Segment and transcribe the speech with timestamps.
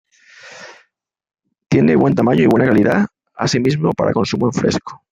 [1.69, 3.05] Tiene buen tamaño y buena calidad
[3.35, 5.03] asi mismo para consumo en fresco.